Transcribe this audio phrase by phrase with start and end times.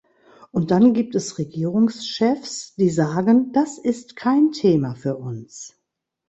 [0.51, 5.75] Und dann gibt es Regierungschefs, die sagen "Das ist kein Thema für uns".